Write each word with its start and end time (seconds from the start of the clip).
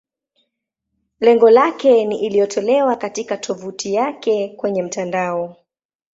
Lengo 1.19 1.49
lake 1.49 2.05
ni 2.05 2.19
iliyotolewa 2.21 2.95
katika 2.95 3.37
tovuti 3.37 3.93
yake 3.93 4.49
kwenye 4.57 4.83
mtandao. 4.83 5.55